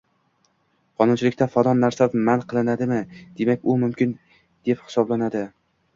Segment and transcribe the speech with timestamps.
[1.01, 2.99] Qonunchilikda falon narsa man qilinmadimi,
[3.43, 4.17] demak u mumkin
[4.71, 5.45] deb hisoblanadi.